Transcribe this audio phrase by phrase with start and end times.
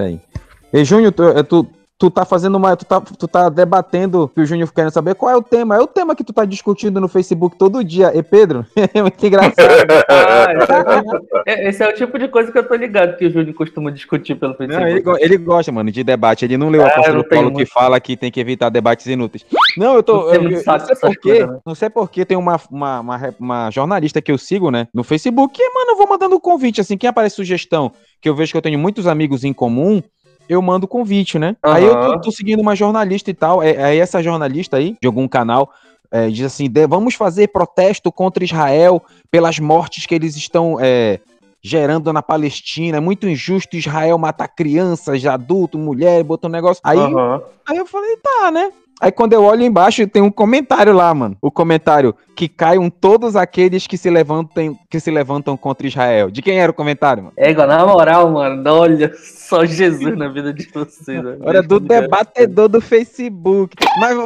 [0.00, 0.20] Peraí.
[0.72, 1.66] E Júnior, tu, é, tu,
[2.00, 2.74] tu tá fazendo uma.
[2.74, 5.76] Tu tá, tu tá debatendo que o Júnior querendo saber qual é o tema.
[5.76, 8.10] É o tema que tu tá discutindo no Facebook todo dia.
[8.16, 8.64] E Pedro?
[8.92, 9.54] É muito engraçado.
[10.08, 13.54] ah, é, esse é o tipo de coisa que eu tô ligado que o Júnior
[13.54, 14.80] costuma discutir pelo Facebook.
[15.04, 16.44] Não, ele, ele, gosta, mano, de debate.
[16.44, 19.06] Ele não leu a ah, parte do Paulo que fala que tem que evitar debates
[19.06, 19.44] inúteis.
[19.76, 20.32] Não, eu tô.
[20.32, 21.46] Eu, eu, eu, não sei porquê.
[21.46, 21.58] Né?
[21.64, 24.88] Não sei porquê tem uma, uma, uma, uma, jornalista que eu sigo, né?
[24.94, 25.60] No Facebook.
[25.60, 26.96] E, mano, eu vou mandando um convite, assim.
[26.96, 30.02] Quem aparece sugestão, que eu vejo que eu tenho muitos amigos em comum
[30.50, 31.56] eu mando convite, né?
[31.64, 31.72] Uhum.
[31.72, 33.62] Aí eu tô, tô, seguindo uma jornalista e tal.
[33.62, 35.72] É, aí essa jornalista aí, de algum canal,
[36.10, 39.00] é, diz assim: vamos fazer protesto contra Israel
[39.30, 41.20] pelas mortes que eles estão é,
[41.62, 42.98] gerando na Palestina.
[42.98, 46.80] É muito injusto Israel matar crianças, adultos, mulher, botou um negócio.
[46.84, 47.40] Aí, uhum.
[47.68, 48.70] aí eu falei, tá, né?
[49.00, 51.34] Aí quando eu olho embaixo, tem um comentário lá, mano.
[51.40, 56.30] O comentário que caiam todos aqueles que se levantam, que se levantam contra Israel.
[56.30, 57.32] De quem era o comentário, mano?
[57.34, 61.22] É, na moral, mano, olha, só Jesus na vida de vocês.
[61.40, 63.74] Olha, do debatedor do Facebook.
[63.98, 64.16] Mas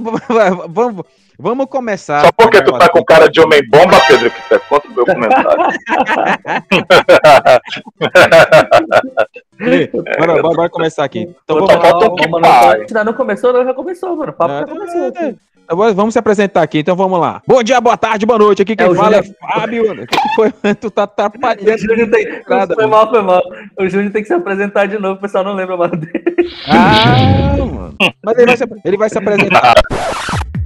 [0.68, 1.04] vamos,
[1.38, 2.22] vamos começar.
[2.22, 5.06] Só porque tu tá com cara de homem bomba, Pedro, que tá contra o meu
[5.06, 5.48] comentário.
[10.18, 11.34] bora, bora, bora, começar aqui.
[11.44, 12.76] Então vamos lá.
[12.76, 14.32] Não, não, não começou, não, já começou, mano.
[14.32, 15.36] O papo já começou aqui.
[15.64, 17.40] Então, vamos se apresentar aqui, então vamos lá.
[17.46, 18.60] Bom dia, boa tarde, boa noite.
[18.60, 19.24] Aqui quem é, fala Júnior...
[19.24, 19.92] é Fábio.
[19.92, 20.52] O que, foi?
[20.74, 21.62] Tu tá atrapalhando.
[21.62, 22.42] O tem...
[22.46, 23.42] Nada, foi mal, foi mal.
[23.78, 26.50] O Júnior tem que se apresentar de novo, o pessoal não lembra mais dele.
[26.68, 27.94] Ah, mano.
[28.22, 29.74] Mas ele vai se, ele vai se apresentar.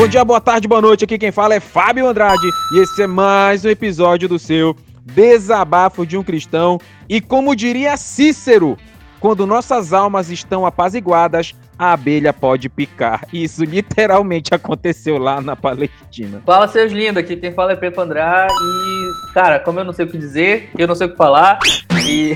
[0.00, 1.04] Bom dia, boa tarde, boa noite.
[1.04, 6.06] Aqui quem fala é Fábio Andrade e esse é mais um episódio do seu Desabafo
[6.06, 6.80] de um Cristão.
[7.06, 8.78] E como diria Cícero,
[9.20, 13.24] quando nossas almas estão apaziguadas, a abelha pode picar.
[13.32, 16.42] Isso literalmente aconteceu lá na Palestina.
[16.44, 20.04] Fala, seus lindos, aqui quem fala é Pepe André e, cara, como eu não sei
[20.04, 21.58] o que dizer, eu não sei o que falar,
[22.06, 22.34] e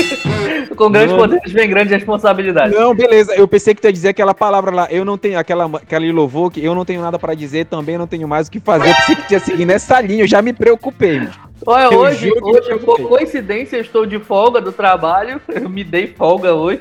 [0.74, 1.18] com grandes não.
[1.18, 2.74] poderes vem grande responsabilidade.
[2.74, 5.66] Não, beleza, eu pensei que tu ia dizer aquela palavra lá, eu não tenho, aquela,
[5.66, 8.60] aquela louvor que eu não tenho nada para dizer, também não tenho mais o que
[8.60, 11.28] fazer, pensei que tinha seguir nessa linha, eu já me preocupei.
[11.66, 15.38] Olha, eu hoje, hoje por coincidência, eu estou de folga do trabalho.
[15.48, 16.80] Eu me dei folga hoje.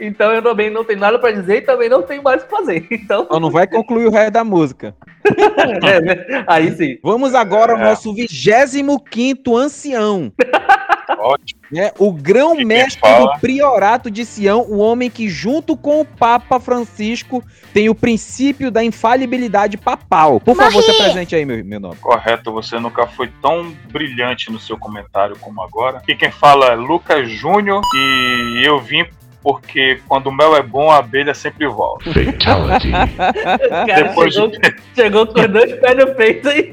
[0.00, 2.50] Então eu também não tenho nada para dizer e também não tenho mais o que
[2.50, 2.86] fazer.
[2.90, 3.26] Então...
[3.30, 4.94] Só não vai concluir o resto da música.
[5.82, 6.44] é, né?
[6.46, 6.98] Aí sim.
[7.02, 7.84] Vamos agora ao é.
[7.84, 10.32] nosso 25 ancião.
[11.18, 11.60] Ótimo.
[11.74, 17.44] É, o grão-mestre do priorato de Sião, o homem que, junto com o Papa Francisco,
[17.72, 20.40] tem o princípio da infalibilidade papal.
[20.40, 21.96] Por favor, se apresente aí, meu, meu nome.
[21.96, 25.98] Correto, você nunca foi tão brilhante no seu comentário como agora.
[25.98, 29.04] Aqui quem fala é Lucas Júnior e eu vim
[29.42, 32.04] porque quando o mel é bom, a abelha sempre volta.
[32.12, 32.90] Fatality.
[33.96, 34.76] depois chegou, de...
[34.94, 36.70] chegou com dois pés no peito aí.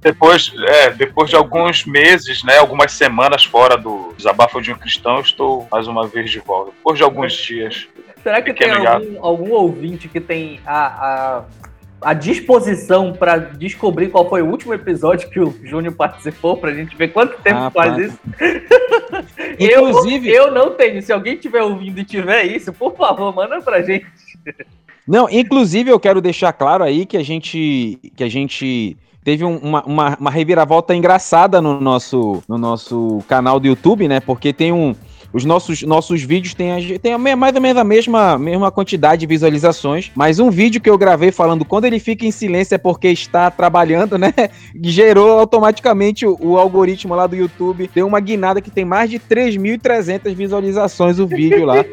[0.00, 5.20] Depois, é, depois de alguns meses, né, algumas semanas fora do desabafo de um cristão,
[5.20, 6.70] estou mais uma vez de volta.
[6.70, 7.88] Depois de alguns dias.
[8.22, 11.44] Será que tem algum, algum, ouvinte que tem a, a
[12.00, 16.96] a disposição para descobrir qual foi o último episódio que o Júnior participou, pra gente
[16.96, 18.18] ver quanto tempo ah, faz isso.
[19.58, 20.28] Inclusive.
[20.28, 21.02] Eu, eu não tenho.
[21.02, 24.06] Se alguém estiver ouvindo e tiver isso, por favor, manda pra gente.
[25.06, 27.98] Não, inclusive eu quero deixar claro aí que a gente.
[28.16, 33.66] Que a gente teve uma, uma, uma reviravolta engraçada no nosso, no nosso canal do
[33.66, 34.20] YouTube, né?
[34.20, 34.94] Porque tem um
[35.32, 40.10] os nossos, nossos vídeos têm, têm mais ou menos a mesma, mesma quantidade de visualizações,
[40.14, 43.50] mas um vídeo que eu gravei falando quando ele fica em silêncio é porque está
[43.50, 44.32] trabalhando, né?
[44.82, 47.88] Gerou automaticamente o, o algoritmo lá do YouTube.
[47.88, 51.76] Tem uma guinada que tem mais de 3.300 visualizações o vídeo lá.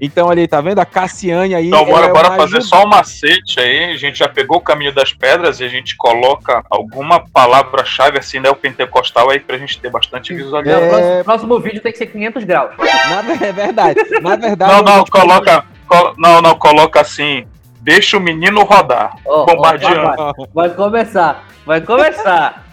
[0.00, 0.78] Então ali, tá vendo?
[0.78, 1.68] A Cassiane aí.
[1.68, 3.92] Então bora, é bora fazer só um macete aí.
[3.92, 8.38] A gente já pegou o caminho das pedras e a gente coloca alguma palavra-chave assim,
[8.38, 8.50] né?
[8.50, 10.98] O pentecostal aí pra gente ter bastante visualização.
[10.98, 11.20] É...
[11.22, 12.65] O próximo vídeo tem que ser 500 graus.
[12.78, 14.00] Na, é verdade.
[14.22, 14.72] Na verdade.
[14.72, 15.64] Não, não, coloca.
[15.86, 17.46] Col, não, não, coloca assim.
[17.80, 19.16] Deixa o menino rodar.
[19.24, 20.10] Oh, bombardeando.
[20.18, 21.46] Oh, vai, vai, começar.
[21.64, 22.66] Vai começar.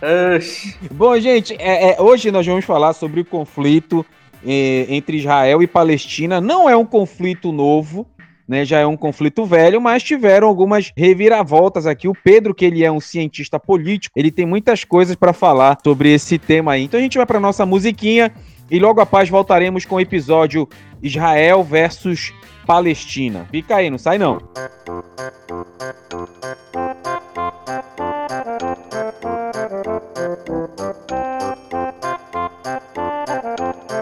[0.92, 4.04] Bom, gente, é, é, hoje nós vamos falar sobre o conflito
[4.46, 6.42] é, entre Israel e Palestina.
[6.42, 8.08] Não é um conflito novo,
[8.48, 12.08] né, já é um conflito velho, mas tiveram algumas reviravoltas aqui.
[12.08, 16.14] O Pedro, que ele é um cientista político, ele tem muitas coisas para falar sobre
[16.14, 16.84] esse tema aí.
[16.84, 18.32] Então a gente vai para nossa musiquinha
[18.70, 20.68] e logo após voltaremos com o episódio
[21.02, 22.34] Israel versus
[22.66, 23.48] Palestina.
[23.52, 24.40] Fica aí, não sai não.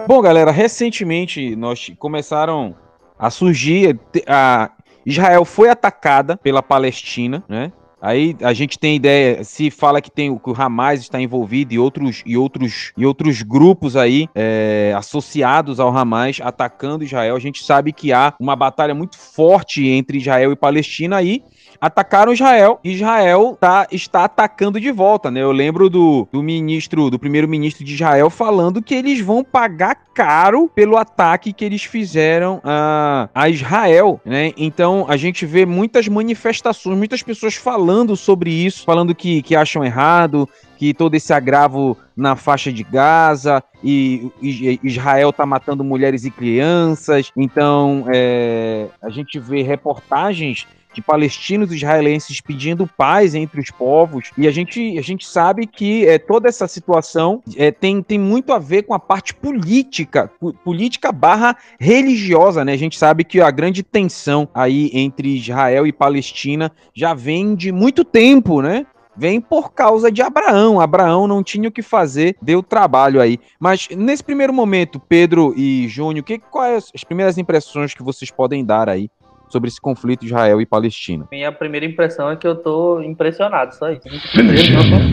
[0.06, 2.76] Bom, galera, recentemente nós começaram
[3.18, 4.70] a surgir a
[5.06, 7.72] Israel foi atacada pela Palestina, né?
[8.02, 11.78] Aí a gente tem ideia, se fala que tem que o Hamas está envolvido e
[11.78, 17.62] outros e outros e outros grupos aí é, associados ao Hamas atacando Israel, a gente
[17.62, 21.44] sabe que há uma batalha muito forte entre Israel e Palestina aí
[21.80, 25.40] atacaram Israel Israel tá, está atacando de volta, né?
[25.40, 30.68] Eu lembro do, do ministro, do primeiro-ministro de Israel falando que eles vão pagar caro
[30.74, 34.52] pelo ataque que eles fizeram a, a Israel, né?
[34.56, 39.84] Então a gente vê muitas manifestações, muitas pessoas falando sobre isso, falando que, que acham
[39.84, 46.24] errado, que todo esse agravo na faixa de Gaza e, e Israel está matando mulheres
[46.24, 47.30] e crianças.
[47.36, 54.30] Então é, a gente vê reportagens de palestinos e israelenses pedindo paz entre os povos.
[54.36, 58.52] E a gente, a gente sabe que é, toda essa situação é, tem, tem muito
[58.52, 60.30] a ver com a parte política,
[60.64, 62.72] política barra religiosa, né?
[62.72, 67.72] A gente sabe que a grande tensão aí entre Israel e Palestina já vem de
[67.72, 68.86] muito tempo, né?
[69.16, 70.80] vem por causa de Abraão.
[70.80, 73.38] Abraão não tinha o que fazer, deu trabalho aí.
[73.58, 78.64] Mas nesse primeiro momento, Pedro e Júnior, que, quais as primeiras impressões que vocês podem
[78.64, 79.10] dar aí
[79.52, 81.28] sobre esse conflito Israel e Palestina.
[81.30, 84.02] Minha primeira impressão é que eu tô impressionado, só isso.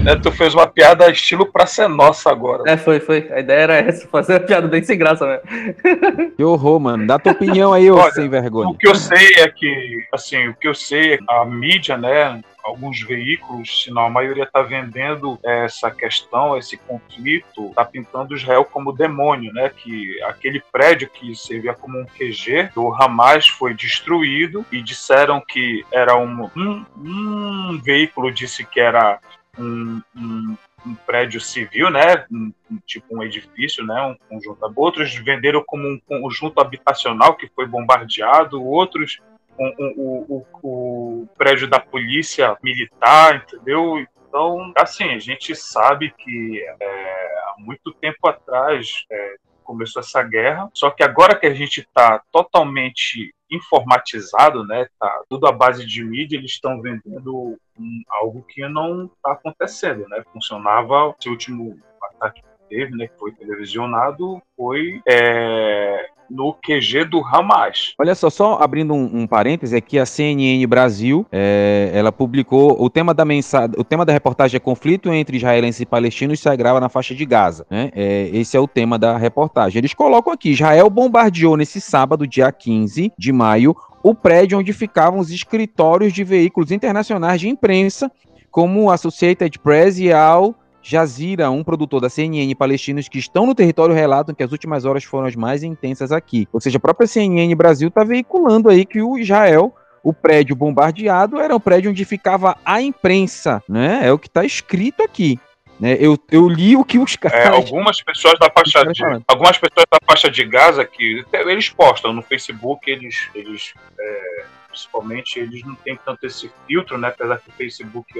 [0.07, 2.63] é, tu fez uma piada estilo pra ser nossa agora.
[2.65, 3.29] É, foi, foi.
[3.31, 6.33] A ideia era essa, fazer uma piada bem sem graça mesmo.
[6.39, 7.05] Que horror, mano.
[7.05, 8.69] Dá tua opinião aí, ô sem vergonha.
[8.69, 11.97] O que eu sei é que, assim, o que eu sei é que a mídia,
[11.97, 18.35] né, alguns veículos, se não a maioria está vendendo essa questão, esse conflito, está pintando
[18.35, 19.69] Israel como demônio, né?
[19.69, 25.85] Que aquele prédio que servia como um QG do Hamas foi destruído e disseram que
[25.91, 29.19] era um, um, um veículo disse que era
[29.57, 32.25] um, um, um prédio civil, né?
[32.31, 32.51] Um,
[32.85, 34.01] tipo um edifício, né?
[34.01, 34.71] Um conjunto.
[34.75, 38.63] Outros venderam como um conjunto habitacional que foi bombardeado.
[38.63, 39.19] Outros
[39.59, 43.99] o, o, o, prédio da polícia militar, entendeu?
[44.27, 50.69] Então, assim, a gente sabe que é, há muito tempo atrás é, começou essa guerra,
[50.73, 56.03] só que agora que a gente está totalmente informatizado, né, tá tudo à base de
[56.03, 60.23] mídia, eles estão vendendo um, algo que não está acontecendo, né?
[60.31, 67.93] Funcionava esse último ataque teve, né, que foi televisionado, foi é, no QG do Hamas.
[67.99, 72.89] Olha só, só abrindo um, um parêntese aqui, a CNN Brasil, é, ela publicou o
[72.89, 76.79] tema da mensagem, o tema da reportagem é conflito entre israelenses e palestinos se agrava
[76.79, 77.89] na faixa de Gaza, né?
[77.93, 79.79] É, esse é o tema da reportagem.
[79.79, 85.19] Eles colocam aqui, Israel bombardeou nesse sábado, dia 15 de maio, o prédio onde ficavam
[85.19, 88.11] os escritórios de veículos internacionais de imprensa,
[88.51, 93.93] como Associated Press e Al Jazira, um produtor da CNN palestinos que estão no território,
[93.93, 96.47] relatam que as últimas horas foram as mais intensas aqui.
[96.53, 99.73] Ou seja, a própria CNN Brasil está veiculando aí que o Israel
[100.03, 103.99] o prédio bombardeado era o prédio onde ficava a imprensa, né?
[104.03, 105.37] É o que está escrito aqui.
[105.79, 105.97] Né?
[105.99, 107.39] Eu, eu li o que os caras.
[107.39, 112.11] É, algumas pessoas da faixa de, algumas pessoas da faixa de Gaza que eles postam
[112.11, 117.07] no Facebook, eles, eles é, principalmente eles não têm tanto esse filtro, né?
[117.07, 118.19] Apesar que o Facebook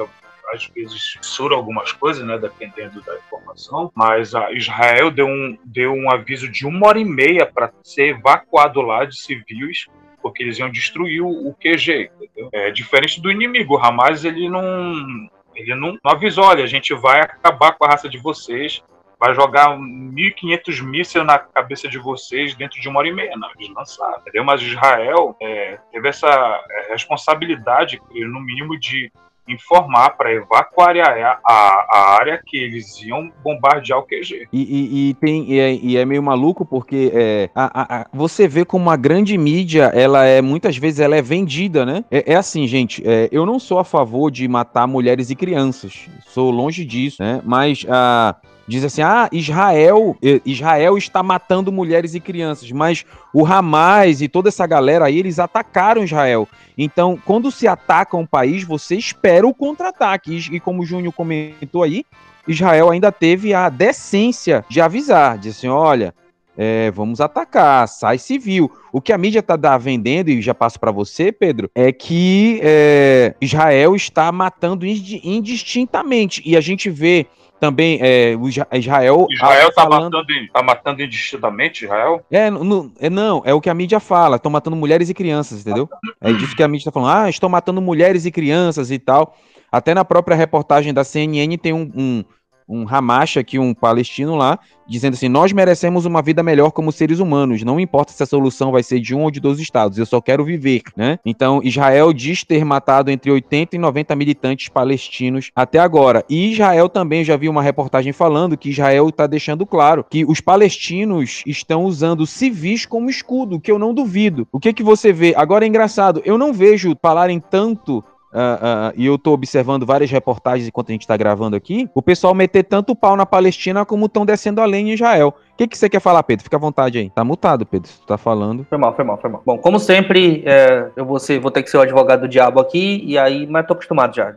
[0.54, 5.94] às vezes censura algumas coisas, né, dependendo da informação, mas a Israel deu um, deu
[5.94, 9.88] um aviso de uma hora e meia para ser evacuado lá de civis,
[10.22, 12.50] porque eles iam destruir o, QG, entendeu?
[12.52, 16.94] É diferente do inimigo, o Hamas ele não ele não, não avisou, olha, a gente
[16.94, 18.82] vai acabar com a raça de vocês,
[19.20, 23.36] vai jogar 1.500 mísseis na cabeça de vocês dentro de uma hora e meia.
[23.36, 24.46] Não, eles lançaram, entendeu?
[24.46, 26.28] Mas Israel é, teve essa
[26.70, 29.12] é, responsabilidade, no mínimo, de
[29.50, 34.48] informar para evacuar a, a, a, área que eles iam bombardear o QG.
[34.54, 38.64] E, e, e tem, e é, e, é, meio maluco porque é, a, você vê
[38.64, 42.06] como a grande mídia, ela é muitas vezes ela é vendida, né?
[42.12, 46.08] É, é assim, gente, é, eu não sou a favor de matar mulheres e crianças,
[46.28, 47.42] sou longe disso, né?
[47.44, 48.36] Mas a
[48.70, 54.50] diz assim: ah, Israel, Israel está matando mulheres e crianças, mas o Hamas e toda
[54.50, 56.48] essa galera aí, eles atacaram Israel.
[56.78, 60.38] Então, quando se ataca um país, você espera o contra-ataque.
[60.52, 62.06] E, como o Júnior comentou aí,
[62.48, 66.14] Israel ainda teve a decência de avisar, de assim, olha,
[66.58, 68.72] é, vamos atacar, sai civil.
[68.92, 73.34] O que a mídia está vendendo, e já passo para você, Pedro, é que é,
[73.42, 76.42] Israel está matando indistintamente.
[76.46, 77.28] E a gente vê
[77.60, 79.28] também é, o Israel.
[79.30, 80.14] Israel está falando...
[80.14, 82.24] matando, tá matando indistintamente Israel?
[82.32, 84.38] É, no, é, não, é o que a mídia fala.
[84.38, 85.90] Estão matando mulheres e crianças, entendeu?
[86.22, 87.16] É disso que a mídia está falando.
[87.16, 89.36] Ah, estão matando mulheres e crianças e tal.
[89.72, 92.26] Até na própria reportagem da CNN tem um, um,
[92.70, 97.20] um Hamash aqui, um palestino lá, dizendo assim: Nós merecemos uma vida melhor como seres
[97.20, 97.64] humanos.
[97.64, 100.22] Não importa se a solução vai ser de um ou de dois estados, eu só
[100.22, 101.18] quero viver, né?
[101.26, 106.24] Então, Israel diz ter matado entre 80 e 90 militantes palestinos até agora.
[106.30, 110.40] E Israel também, já vi uma reportagem falando que Israel está deixando claro que os
[110.40, 114.48] palestinos estão usando civis como escudo, que eu não duvido.
[114.52, 115.34] O que que você vê?
[115.36, 120.12] Agora é engraçado, eu não vejo falarem tanto Uh, uh, e eu tô observando várias
[120.12, 124.06] reportagens enquanto a gente tá gravando aqui, o pessoal meter tanto pau na Palestina como
[124.06, 125.34] estão descendo além em Israel.
[125.54, 126.44] O que, que você quer falar, Pedro?
[126.44, 127.10] Fica à vontade aí.
[127.10, 127.90] Tá mutado, Pedro.
[127.90, 128.66] Tu tá falando.
[128.70, 129.42] Foi mal, foi mal, foi mal.
[129.46, 132.60] Bom, como sempre, é, eu vou, ser, vou ter que ser o advogado do diabo
[132.60, 134.34] aqui, e aí, mas tô acostumado já.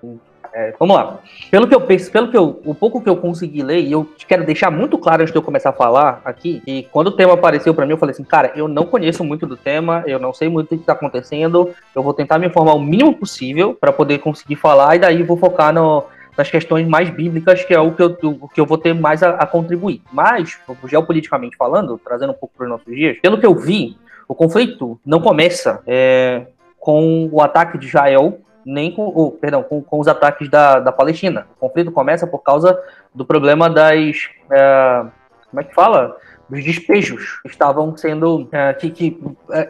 [0.55, 1.19] É, vamos lá.
[1.51, 4.07] Pelo que eu penso, pelo que eu, o pouco que eu consegui ler, e eu
[4.29, 7.33] quero deixar muito claro antes de eu começar a falar aqui, e quando o tema
[7.33, 10.35] apareceu para mim, eu falei assim, cara, eu não conheço muito do tema, eu não
[10.35, 13.93] sei muito o que está acontecendo, eu vou tentar me informar o mínimo possível para
[13.93, 16.05] poder conseguir falar, e daí vou focar no,
[16.37, 19.23] nas questões mais bíblicas, que é o que eu, o que eu vou ter mais
[19.23, 20.03] a, a contribuir.
[20.13, 23.97] Mas, geopoliticamente falando, trazendo um pouco para os nossos dias, pelo que eu vi,
[24.29, 26.47] o conflito não começa é,
[26.79, 30.93] com o ataque de Israel nem com, oh, perdão, com, com, os ataques da, da
[30.93, 31.47] Palestina.
[31.57, 32.79] O conflito começa por causa
[33.15, 34.29] do problema das.
[34.51, 35.05] É,
[35.51, 36.17] como é que fala?
[36.49, 38.49] Dos despejos que estavam sendo.
[38.53, 39.69] É, que, que é,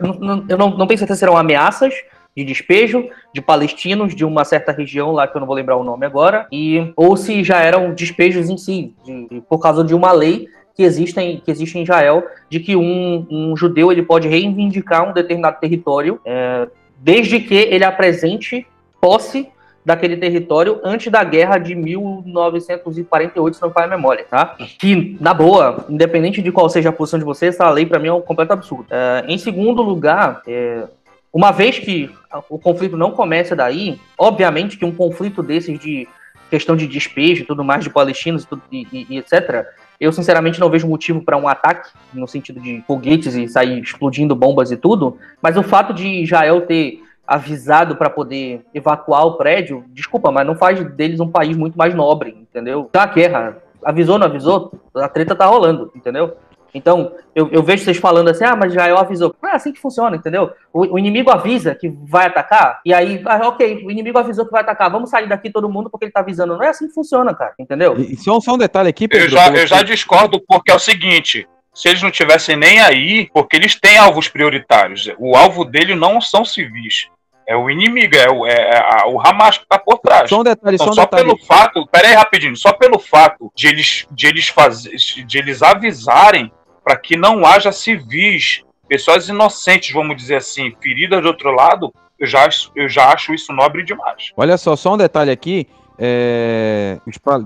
[0.49, 1.94] eu não, não tenho certeza se eram ameaças
[2.37, 5.84] de despejo de palestinos de uma certa região lá que eu não vou lembrar o
[5.84, 9.94] nome agora, e ou se já eram despejos em si, de, de, por causa de
[9.94, 14.02] uma lei que existe em, que existe em Israel, de que um, um judeu ele
[14.02, 16.68] pode reivindicar um determinado território, é,
[16.99, 18.66] desde que ele apresente
[19.02, 19.49] posse
[19.85, 24.54] daquele território antes da guerra de 1948, se não falha a memória, tá?
[24.78, 28.06] Que, na boa, independente de qual seja a posição de vocês, essa lei para mim
[28.06, 28.87] é um completo absurdo.
[28.90, 30.85] É, em segundo lugar, é,
[31.32, 32.09] uma vez que
[32.49, 36.06] o conflito não começa daí, obviamente que um conflito desses de
[36.49, 39.66] questão de despejo e tudo mais de palestinos e, e, e etc.,
[39.99, 44.35] eu sinceramente não vejo motivo para um ataque, no sentido de foguetes e sair explodindo
[44.35, 49.84] bombas e tudo, mas o fato de Israel ter avisado para poder evacuar o prédio,
[49.88, 52.88] desculpa, mas não faz deles um país muito mais nobre, entendeu?
[52.90, 56.36] Tá guerra, avisou, não avisou, a treta tá rolando, entendeu?
[56.74, 59.34] Então, eu, eu vejo vocês falando assim, ah, mas Israel avisou.
[59.42, 60.52] Não é assim que funciona, entendeu?
[60.72, 64.52] O, o, inimigo avisa que vai atacar, e aí, ah, ok, o inimigo avisou que
[64.52, 66.54] vai atacar, vamos sair daqui todo mundo porque ele tá avisando.
[66.54, 67.94] Não é assim que funciona, cara, entendeu?
[67.98, 70.78] E só, só um detalhe aqui, Pedro, Eu já, eu já discordo porque é o
[70.78, 75.08] seguinte, se eles não tivessem nem aí, porque eles têm alvos prioritários.
[75.18, 77.08] O alvo dele não são civis.
[77.46, 80.28] É o inimigo, é o, é, é o Hamas que está por trás.
[80.28, 81.24] Só um detalhe, então, só, um só detalhe.
[81.24, 84.94] pelo fato, pera aí rapidinho, só pelo fato de eles, de eles, fazer,
[85.26, 86.52] de eles avisarem
[86.84, 92.26] para que não haja civis, pessoas inocentes, vamos dizer assim, feridas do outro lado, eu
[92.26, 94.30] já, eu já acho isso nobre demais.
[94.36, 95.66] Olha só, só um detalhe aqui.
[95.99, 96.99] É...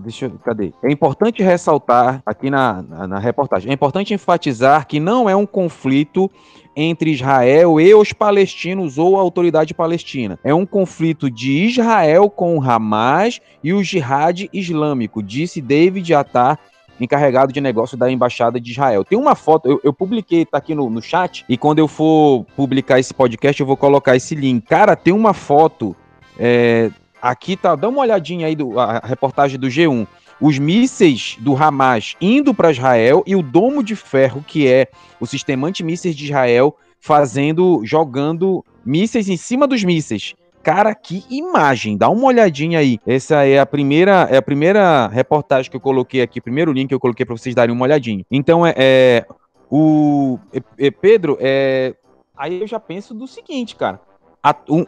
[0.03, 0.31] Deixa.
[0.45, 0.73] Cadê?
[0.83, 5.47] É importante ressaltar aqui na, na, na, reportagem, é importante enfatizar que não é um
[5.47, 6.31] conflito
[6.75, 10.39] entre Israel e os palestinos ou a autoridade palestina.
[10.45, 16.59] É um conflito de Israel com o Hamas e o Jihad Islâmico, disse David Attar,
[17.01, 19.05] encarregado de negócio da Embaixada de Israel.
[19.05, 22.45] Tem uma foto, eu, eu publiquei, tá aqui no, no chat, e quando eu for
[22.57, 24.67] publicar esse podcast, eu vou colocar esse link.
[24.67, 25.97] Cara, tem uma foto.
[26.39, 30.07] É, aqui tá, dá uma olhadinha aí do a reportagem do G1
[30.41, 34.89] os mísseis do Hamas indo para Israel e o domo de ferro, que é
[35.21, 40.35] o sistema antimísseis de Israel, fazendo, jogando mísseis em cima dos mísseis.
[40.63, 41.97] Cara, que imagem!
[41.97, 42.99] Dá uma olhadinha aí.
[43.07, 46.95] Essa é a primeira, é a primeira reportagem que eu coloquei aqui, primeiro link que
[46.95, 48.25] eu coloquei para vocês darem uma olhadinha.
[48.31, 49.27] Então é, é
[49.71, 50.39] o
[50.79, 51.95] é, Pedro, é,
[52.37, 54.01] aí eu já penso do seguinte, cara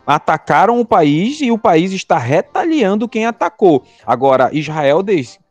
[0.07, 3.85] atacaram o país e o país está retaliando quem atacou.
[4.07, 5.03] Agora, Israel,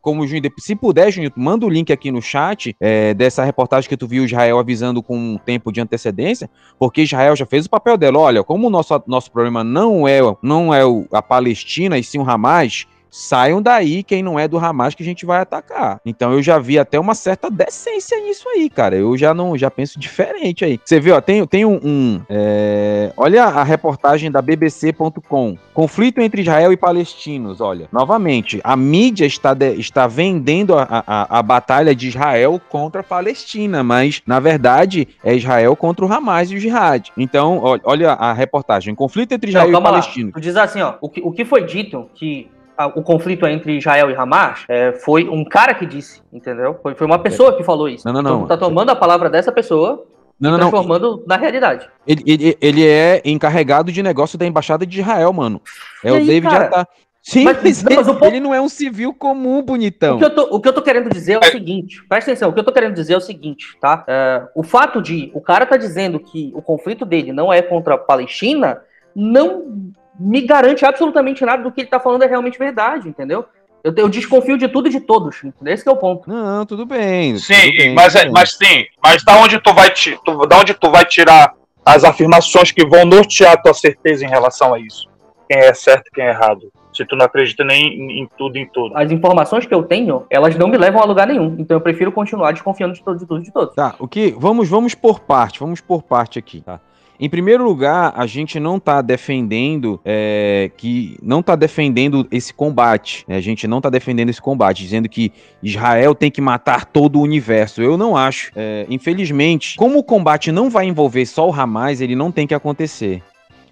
[0.01, 3.89] como o Júnior, se puder, Júnior, manda o link aqui no chat é, dessa reportagem
[3.89, 6.49] que tu viu Israel avisando com um tempo de antecedência,
[6.79, 8.19] porque Israel já fez o papel dela.
[8.19, 12.29] Olha, como o nosso, nosso problema não é, não é a Palestina e sim o
[12.29, 15.99] Hamas, saiam daí quem não é do Hamas que a gente vai atacar.
[16.05, 18.95] Então eu já vi até uma certa decência nisso aí, cara.
[18.95, 20.79] Eu já não já penso diferente aí.
[20.83, 21.79] Você viu, ó, tem, tem um.
[21.83, 23.11] um é...
[23.17, 25.57] Olha a reportagem da BBC.com.
[25.73, 27.61] Conflito entre Israel e palestinos.
[27.61, 33.01] Olha, novamente, a mídia está, de, está vendendo a, a, a batalha de Israel contra
[33.01, 37.11] a Palestina, mas na verdade é Israel contra o Hamas e o Jihad.
[37.17, 38.95] Então, olha a reportagem.
[38.95, 40.33] Conflito entre Israel não, e palestinos.
[40.33, 42.49] Tu diz assim, ó, o que, o que foi dito que
[42.85, 46.79] o conflito entre Israel e Hamas é, foi um cara que disse, entendeu?
[46.81, 48.05] Foi, foi uma pessoa que falou isso.
[48.05, 48.35] Não, não, não.
[48.43, 50.05] Então, tá tomando a palavra dessa pessoa
[50.39, 51.23] não, não, transformando não.
[51.25, 51.89] na realidade.
[52.05, 55.61] Ele, ele, ele, é encarregado de negócio da embaixada de Israel, mano.
[56.03, 56.87] É e o aí, David cara?
[57.27, 60.15] Sim, mas, mas, ele, mas ele, não é um civil comum, bonitão.
[60.15, 62.49] O que, eu tô, o que eu tô querendo dizer é o seguinte, presta atenção,
[62.49, 64.05] o que eu tô querendo dizer é o seguinte, tá?
[64.07, 67.95] É, o fato de o cara tá dizendo que o conflito dele não é contra
[67.95, 68.79] a Palestina,
[69.13, 73.45] não me garante absolutamente nada do que ele tá falando é realmente verdade, entendeu?
[73.83, 75.41] Eu, eu desconfio de tudo e de todos.
[75.65, 76.29] Esse é o ponto.
[76.29, 77.37] Não, tudo bem.
[77.37, 80.73] Sim, tudo bem, mas, é, mas sim, mas da onde tu vai tu, da onde
[80.73, 81.53] tu vai tirar
[81.85, 85.07] as afirmações que vão nortear a tua certeza em relação a isso?
[85.49, 86.71] Quem é certo e quem é errado?
[86.93, 88.97] Se tu não acredita nem em, em tudo em tudo.
[88.97, 91.55] As informações que eu tenho, elas não me levam a lugar nenhum.
[91.59, 93.75] Então eu prefiro continuar desconfiando de tudo, de tudo, de todos.
[93.75, 94.35] Tá, o que?
[94.37, 96.81] Vamos, vamos por parte, vamos por parte aqui, tá?
[97.19, 103.25] Em primeiro lugar, a gente não está defendendo é, que não está defendendo esse combate.
[103.27, 103.37] Né?
[103.37, 105.31] A gente não está defendendo esse combate, dizendo que
[105.63, 107.81] Israel tem que matar todo o universo.
[107.81, 108.51] Eu não acho.
[108.55, 112.53] É, infelizmente, como o combate não vai envolver só o Hamas, ele não tem que
[112.53, 113.23] acontecer.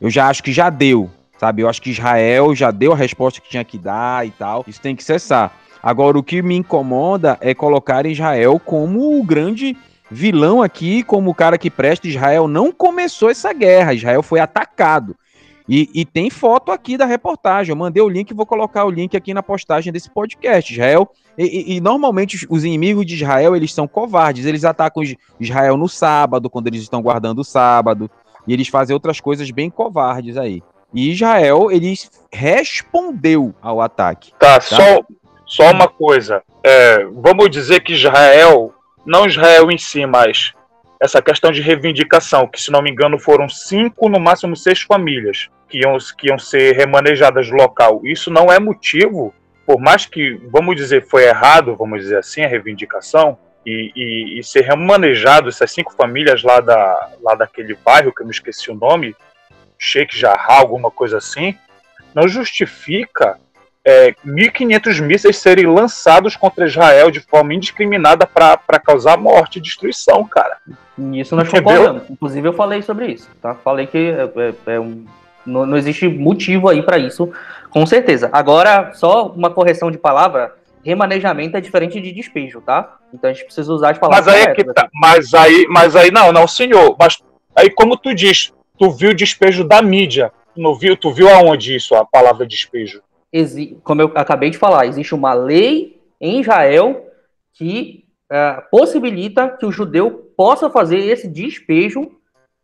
[0.02, 1.62] Eu já acho que já deu, sabe?
[1.62, 4.66] Eu acho que Israel já deu a resposta que tinha que dar e tal.
[4.68, 5.56] Isso tem que cessar.
[5.84, 9.78] Agora, o que me incomoda é colocar Israel como o grande
[10.10, 15.16] vilão aqui, como o cara que presta, Israel não começou essa guerra, Israel foi atacado.
[15.68, 17.72] E, e, tem foto aqui da reportagem.
[17.72, 20.72] Eu mandei o link, vou colocar o link aqui na postagem desse podcast.
[20.72, 24.46] Israel e, e, normalmente os inimigos de Israel eles são covardes.
[24.46, 25.02] Eles atacam
[25.40, 28.10] Israel no sábado, quando eles estão guardando o sábado,
[28.48, 30.62] e eles fazem outras coisas bem covardes aí.
[30.94, 31.96] E Israel ele
[32.32, 34.34] respondeu ao ataque.
[34.38, 34.62] Tá, tá?
[34.62, 35.02] Só,
[35.48, 36.44] só uma coisa.
[36.64, 38.75] É, vamos dizer que Israel
[39.06, 40.54] não Israel em si, mas
[41.02, 45.50] essa questão de reivindicação, que se não me engano foram cinco, no máximo seis famílias
[45.70, 48.02] que iam, que iam ser remanejadas do local.
[48.04, 49.34] Isso não é motivo,
[49.66, 54.44] por mais que, vamos dizer, foi errado, vamos dizer assim, a reivindicação, e, e, e
[54.44, 58.76] ser remanejado essas cinco famílias lá, da, lá daquele bairro, que eu me esqueci o
[58.76, 59.16] nome,
[59.78, 61.58] Sheikh Jarrah, alguma coisa assim,
[62.14, 63.40] não justifica
[63.86, 70.24] é, 1.500 mísseis serem lançados contra Israel de forma indiscriminada para causar morte e destruição,
[70.25, 70.58] cara.
[71.13, 71.63] Isso nós Entendeu?
[71.63, 72.10] concordamos.
[72.10, 73.54] Inclusive eu falei sobre isso, tá?
[73.54, 75.06] Falei que é, é, é um,
[75.45, 77.32] não, não, existe motivo aí para isso,
[77.69, 78.30] com certeza.
[78.34, 82.98] Agora, só uma correção de palavra, remanejamento é diferente de despejo, tá?
[83.13, 84.89] Então a gente precisa usar as palavras Mas aí é que tá.
[84.93, 86.95] Mas aí, mas aí não, não, senhor.
[86.98, 87.21] Mas
[87.56, 90.32] aí como tu diz, tu viu o despejo da mídia.
[90.56, 93.02] Tu não viu, tu viu aonde isso, a palavra despejo?
[93.84, 97.06] Como eu acabei de falar, existe uma lei em Israel
[97.54, 102.12] que é, possibilita que o judeu possa fazer esse despejo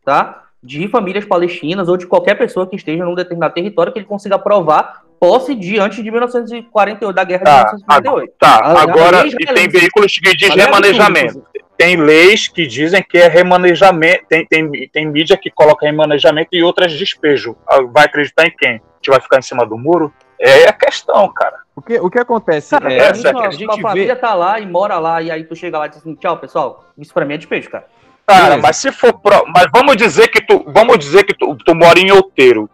[0.04, 4.06] tá, de famílias palestinas ou de qualquer pessoa que esteja num determinado território que ele
[4.06, 8.34] consiga provar posse diante de 1948, da guerra tá, de 1948.
[8.38, 11.46] Tá, a, agora e tem veículos que dizem remanejamento.
[11.76, 16.62] Tem leis que dizem que é remanejamento, tem, tem, tem mídia que coloca remanejamento e
[16.62, 17.56] outras despejo.
[17.68, 18.70] Ah, vai acreditar em quem?
[18.70, 20.12] A gente vai ficar em cima do muro?
[20.44, 21.60] É a questão, cara.
[21.76, 22.70] O que, o que acontece?
[22.70, 24.20] Cara, é, é, essa, a, gente a família vê...
[24.20, 26.84] tá lá e mora lá, e aí tu chega lá e diz assim, tchau, pessoal.
[26.98, 27.86] Isso pra mim é despejo, cara.
[28.26, 28.62] Cara, Beleza.
[28.62, 29.44] mas se for pro...
[29.54, 30.64] Mas vamos dizer que tu.
[30.66, 32.68] Vamos dizer que tu, tu mora em outeiro.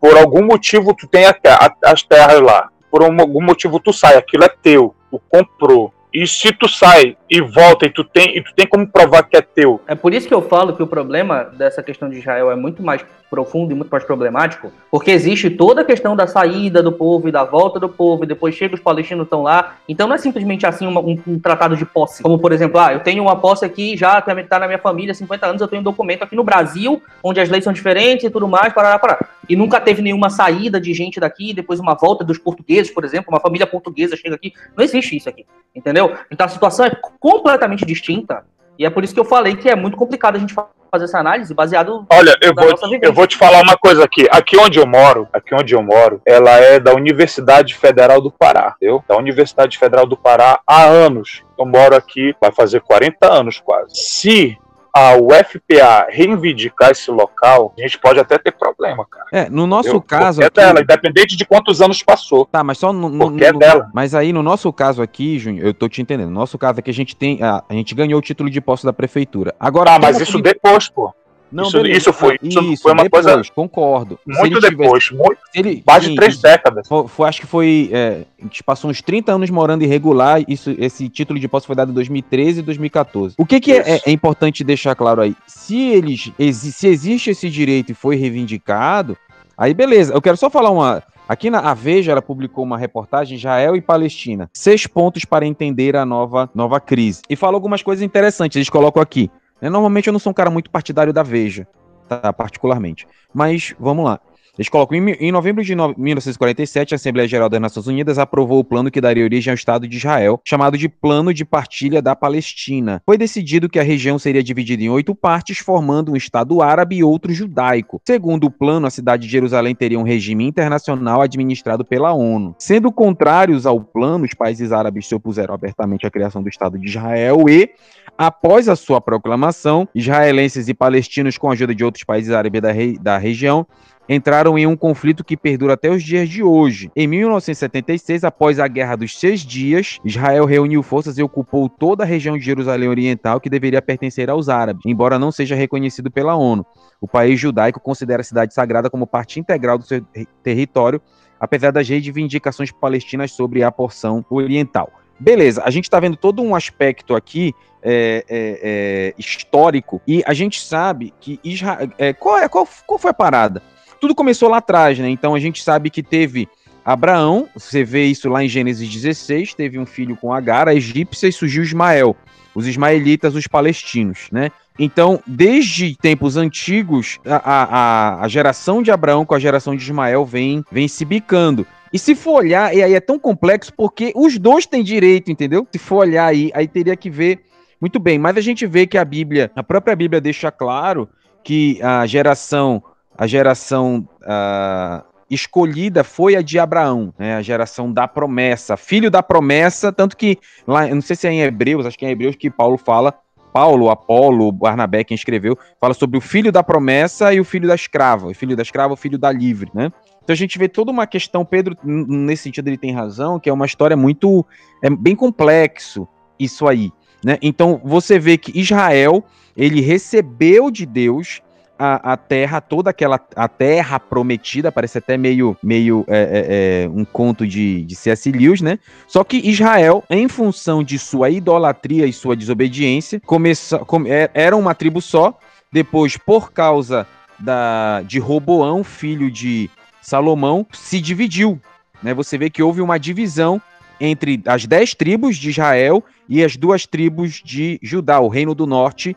[0.00, 2.70] Por algum motivo tu tem a, a, as terras lá.
[2.90, 4.94] Por um, algum motivo tu sai, aquilo é teu.
[5.10, 5.92] Tu comprou.
[6.12, 9.36] E se tu sai e volta e tu tem, e tu tem como provar que
[9.36, 9.80] é teu.
[9.86, 12.82] É por isso que eu falo que o problema dessa questão de Israel é muito
[12.82, 17.30] mais profundo e muito mais problemático, porque existe toda a questão da saída do povo
[17.30, 19.76] e da volta do povo, e depois chega os palestinos estão lá.
[19.88, 22.22] Então não é simplesmente assim uma, um, um, tratado de posse.
[22.22, 25.46] Como, por exemplo, ah, eu tenho uma posse aqui, já está na minha família, 50
[25.46, 28.46] anos, eu tenho um documento aqui no Brasil, onde as leis são diferentes e tudo
[28.46, 29.26] mais, parará, parará.
[29.48, 33.32] E nunca teve nenhuma saída de gente daqui, depois uma volta dos portugueses, por exemplo,
[33.32, 34.52] uma família portuguesa chega aqui.
[34.76, 36.01] Não existe isso aqui, entendeu?
[36.30, 38.44] Então a situação é completamente distinta,
[38.78, 41.18] e é por isso que eu falei que é muito complicado a gente fazer essa
[41.18, 44.26] análise baseado Olha, eu vou, eu vou te falar uma coisa aqui.
[44.30, 48.74] Aqui onde eu moro, aqui onde eu moro, ela é da Universidade Federal do Pará,
[48.76, 49.02] entendeu?
[49.08, 51.42] Da Universidade Federal do Pará há anos.
[51.58, 53.94] Eu moro aqui, vai fazer 40 anos quase.
[53.94, 54.58] Se
[54.94, 59.26] a UFPA reivindicar esse local, a gente pode até ter problema, cara.
[59.32, 60.02] É, no nosso Entendeu?
[60.02, 60.40] caso.
[60.40, 62.44] Porque é dela, independente de quantos anos passou.
[62.44, 63.08] Tá, mas só no.
[63.08, 63.90] no Porque é dela.
[63.94, 66.28] Mas aí, no nosso caso aqui, Júnior, eu tô te entendendo.
[66.28, 67.42] No nosso caso aqui, a gente tem.
[67.42, 69.54] A, a gente ganhou o título de posse da prefeitura.
[69.58, 69.94] Agora.
[69.94, 71.12] Ah, mas isso depois, pô.
[71.52, 73.42] Não, isso, isso foi, isso, isso foi uma depois, coisa.
[73.54, 74.18] Concordo.
[74.26, 76.88] Muito depois, tivesse, muito, ele, mais de três décadas.
[76.88, 77.90] Foi, foi, acho que foi.
[77.92, 80.42] É, a gente passou uns 30 anos morando irregular.
[80.48, 83.34] Isso, esse título de posse foi dado em 2013 e 2014.
[83.36, 85.36] O que, que é, é, importante deixar claro aí?
[85.46, 86.32] Se eles.
[86.52, 89.16] Se existe esse direito e foi reivindicado,
[89.56, 90.14] aí beleza.
[90.14, 91.02] Eu quero só falar uma.
[91.28, 94.50] Aqui na a Veja, ela publicou uma reportagem Israel e Palestina.
[94.52, 97.22] Seis pontos para entender a nova, nova crise.
[97.28, 98.56] E falou algumas coisas interessantes.
[98.56, 99.30] Eles colocam aqui.
[99.62, 99.70] Né?
[99.70, 101.68] Normalmente eu não sou um cara muito partidário da Veja,
[102.08, 102.32] tá?
[102.32, 103.06] particularmente.
[103.32, 104.20] Mas vamos lá.
[104.58, 108.58] Eles colocam, em, em novembro de no, 1947, a Assembleia Geral das Nações Unidas aprovou
[108.58, 112.14] o plano que daria origem ao Estado de Israel, chamado de Plano de Partilha da
[112.14, 113.00] Palestina.
[113.06, 117.04] Foi decidido que a região seria dividida em oito partes, formando um Estado árabe e
[117.04, 118.02] outro judaico.
[118.04, 122.54] Segundo o plano, a cidade de Jerusalém teria um regime internacional administrado pela ONU.
[122.58, 126.88] Sendo contrários ao plano, os países árabes se opuseram abertamente à criação do Estado de
[126.88, 127.70] Israel e,
[128.18, 132.70] após a sua proclamação, israelenses e palestinos, com a ajuda de outros países árabes da,
[132.70, 133.66] re da região,
[134.08, 136.90] entraram em um conflito que perdura até os dias de hoje.
[136.94, 142.06] Em 1976, após a Guerra dos Seis Dias, Israel reuniu forças e ocupou toda a
[142.06, 146.64] região de Jerusalém Oriental que deveria pertencer aos árabes, embora não seja reconhecido pela ONU.
[147.00, 150.04] O país judaico considera a cidade sagrada como parte integral do seu
[150.42, 151.00] território,
[151.40, 154.90] apesar das reivindicações palestinas sobre a porção oriental.
[155.18, 160.32] Beleza, a gente está vendo todo um aspecto aqui é, é, é, histórico e a
[160.32, 161.88] gente sabe que Israel.
[161.98, 163.62] É, qual, é, qual, qual foi a parada?
[164.02, 165.08] Tudo começou lá atrás, né?
[165.08, 166.48] Então a gente sabe que teve
[166.84, 171.28] Abraão, você vê isso lá em Gênesis 16, teve um filho com Agar, a egípcia,
[171.28, 172.16] e surgiu Ismael,
[172.52, 174.50] os ismaelitas, os palestinos, né?
[174.76, 180.24] Então, desde tempos antigos, a, a, a geração de Abraão com a geração de Ismael
[180.24, 181.64] vem, vem se bicando.
[181.92, 185.64] E se for olhar, e aí é tão complexo porque os dois têm direito, entendeu?
[185.70, 187.44] Se for olhar aí, aí teria que ver
[187.80, 188.18] muito bem.
[188.18, 191.08] Mas a gente vê que a Bíblia, a própria Bíblia deixa claro
[191.44, 192.82] que a geração
[193.16, 199.22] a geração uh, escolhida foi a de Abraão, né, a geração da promessa, filho da
[199.22, 202.36] promessa, tanto que lá, não sei se é em Hebreus, acho que é em Hebreus
[202.36, 203.14] que Paulo fala,
[203.52, 207.74] Paulo, Apolo, Barnabé, quem escreveu, fala sobre o filho da promessa e o filho da
[207.74, 209.92] escrava, o filho da escrava, o filho da livre, né?
[210.22, 213.52] Então a gente vê toda uma questão, Pedro, nesse sentido ele tem razão, que é
[213.52, 214.46] uma história muito,
[214.82, 216.90] é bem complexo isso aí,
[217.22, 217.36] né?
[217.42, 219.22] Então você vê que Israel,
[219.54, 221.42] ele recebeu de Deus
[221.84, 226.88] a, a, terra, toda aquela a terra prometida, parece até meio, meio é, é, é,
[226.88, 228.30] um conto de, de C.S.
[228.30, 228.78] Lewis, né?
[229.08, 234.56] Só que Israel, em função de sua idolatria e sua desobediência, começou, come, é, era
[234.56, 235.36] uma tribo só.
[235.72, 237.04] Depois, por causa
[237.36, 239.68] da, de Roboão, filho de
[240.00, 241.60] Salomão, se dividiu.
[242.00, 242.14] Né?
[242.14, 243.60] Você vê que houve uma divisão
[243.98, 248.68] entre as dez tribos de Israel e as duas tribos de Judá, o reino do
[248.68, 249.16] norte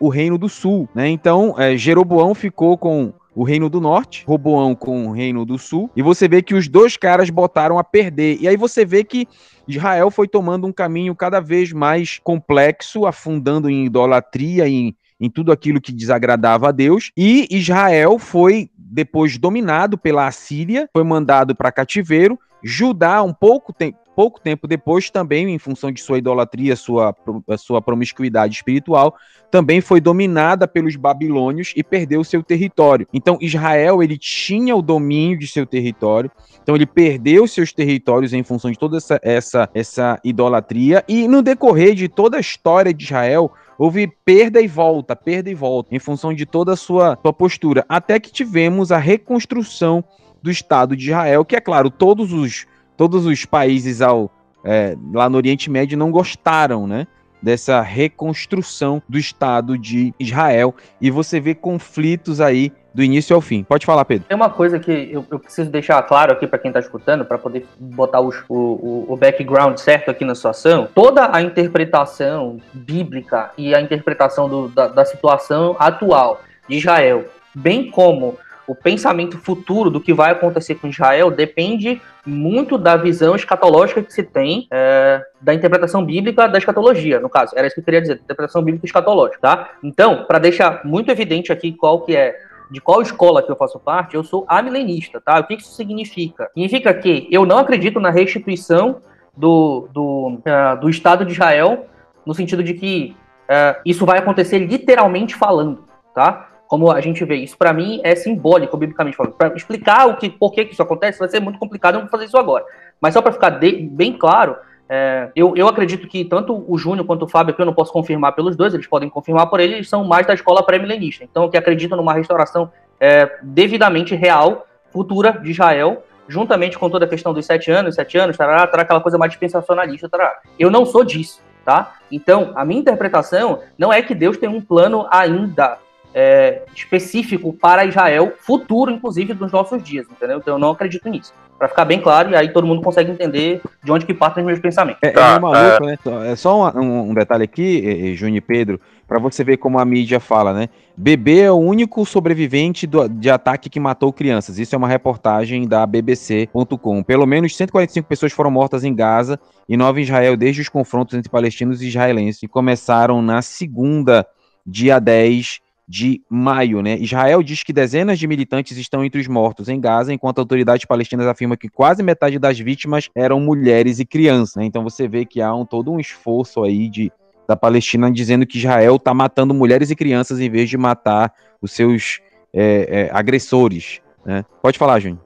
[0.00, 1.08] o Reino do Sul, né?
[1.08, 5.88] Então, é, Jeroboão ficou com o Reino do Norte, Roboão com o Reino do Sul,
[5.94, 8.36] e você vê que os dois caras botaram a perder.
[8.40, 9.28] E aí você vê que
[9.68, 15.52] Israel foi tomando um caminho cada vez mais complexo, afundando em idolatria, em, em tudo
[15.52, 21.70] aquilo que desagradava a Deus, e Israel foi depois dominado pela Assíria, foi mandado para
[21.70, 22.36] cativeiro.
[22.64, 27.14] Judá, um pouco tempo, pouco tempo depois, também em função de sua idolatria, sua,
[27.56, 29.14] sua promiscuidade espiritual,
[29.48, 33.06] também foi dominada pelos babilônios e perdeu seu território.
[33.14, 38.42] Então, Israel ele tinha o domínio de seu território, então ele perdeu seus territórios em
[38.42, 43.04] função de toda essa, essa, essa idolatria, e no decorrer de toda a história de
[43.04, 47.32] Israel, houve perda e volta, perda e volta, em função de toda a sua, sua
[47.32, 50.02] postura, até que tivemos a reconstrução
[50.42, 52.66] do Estado de Israel, que é claro, todos os
[52.98, 54.30] todos os países ao,
[54.64, 57.06] é, lá no Oriente Médio não gostaram, né?
[57.40, 60.74] Dessa reconstrução do Estado de Israel.
[61.00, 63.62] E você vê conflitos aí do início ao fim.
[63.62, 64.26] Pode falar, Pedro.
[64.26, 67.38] Tem uma coisa que eu, eu preciso deixar claro aqui para quem está escutando, para
[67.38, 70.88] poder botar o, o, o, background certo aqui na situação.
[70.92, 77.88] Toda a interpretação bíblica e a interpretação do, da, da situação atual de Israel, bem
[77.88, 78.36] como
[78.68, 84.12] o pensamento futuro do que vai acontecer com Israel depende muito da visão escatológica que
[84.12, 87.54] se tem é, da interpretação bíblica da escatologia, no caso.
[87.56, 89.70] Era isso que eu queria dizer, interpretação bíblica escatológica, tá?
[89.82, 92.36] Então, para deixar muito evidente aqui qual que é
[92.70, 95.40] de qual escola que eu faço parte, eu sou amilenista, tá?
[95.40, 96.50] O que isso significa?
[96.52, 99.00] Significa que eu não acredito na restituição
[99.34, 101.86] do, do, uh, do Estado de Israel,
[102.26, 106.47] no sentido de que uh, isso vai acontecer literalmente falando, tá?
[106.68, 107.36] Como a gente vê.
[107.36, 109.32] Isso para mim é simbólico, biblicamente falando.
[109.32, 112.10] Para explicar o que, por que, isso acontece, vai ser muito complicado, eu não vou
[112.10, 112.64] fazer isso agora.
[113.00, 114.54] Mas só para ficar de, bem claro,
[114.86, 117.90] é, eu, eu acredito que tanto o Júnior quanto o Fábio, que eu não posso
[117.90, 121.24] confirmar pelos dois, eles podem confirmar por eles, eles são mais da escola pré-milenista.
[121.24, 127.08] Então, que acreditam numa restauração é, devidamente real, futura de Israel, juntamente com toda a
[127.08, 130.06] questão dos sete anos, sete anos, tarará, tarará, aquela coisa mais dispensacionalista.
[130.06, 130.38] Tarará.
[130.58, 131.94] Eu não sou disso, tá?
[132.12, 135.78] Então, a minha interpretação não é que Deus tem um plano ainda
[136.14, 140.38] é, específico para Israel, futuro, inclusive, dos nossos dias, entendeu?
[140.38, 141.32] Então eu não acredito nisso.
[141.58, 144.46] Para ficar bem claro, e aí todo mundo consegue entender de onde que partem os
[144.46, 145.02] meus pensamentos.
[145.02, 145.98] É, é tá, é maluco, né?
[146.30, 150.20] É só um, um detalhe aqui, Júnior e Pedro, para você ver como a mídia
[150.20, 150.68] fala, né?
[150.96, 154.58] Bebê é o único sobrevivente do, de ataque que matou crianças.
[154.58, 157.02] Isso é uma reportagem da BBC.com.
[157.02, 161.14] Pelo menos 145 pessoas foram mortas em Gaza e nove em Israel desde os confrontos
[161.14, 164.26] entre palestinos e israelenses, que começaram na segunda,
[164.64, 166.98] dia 10 de maio, né?
[166.98, 171.26] Israel diz que dezenas de militantes estão entre os mortos em Gaza, enquanto autoridades palestinas
[171.26, 174.56] afirmam que quase metade das vítimas eram mulheres e crianças.
[174.56, 174.64] Né?
[174.66, 177.10] Então você vê que há um, todo um esforço aí de,
[177.48, 181.72] da Palestina dizendo que Israel está matando mulheres e crianças em vez de matar os
[181.72, 182.20] seus
[182.52, 184.02] é, é, agressores.
[184.26, 184.44] Né?
[184.60, 185.20] Pode falar, Júnior.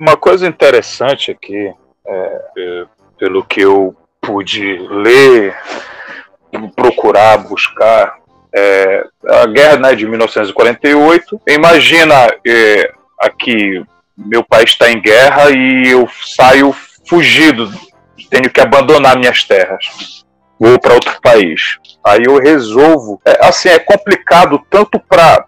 [0.00, 1.72] Uma coisa interessante aqui,
[2.04, 2.84] é, é
[3.16, 5.54] pelo que eu pude ler,
[6.74, 8.21] procurar, buscar,
[8.54, 11.40] é, a guerra né, de 1948.
[11.48, 13.82] Imagina é, aqui,
[14.16, 16.74] meu país está em guerra e eu saio
[17.08, 17.70] fugido,
[18.30, 20.24] tenho que abandonar minhas terras,
[20.58, 21.78] vou para outro país.
[22.04, 23.20] Aí eu resolvo.
[23.24, 25.46] É, assim, é complicado tanto para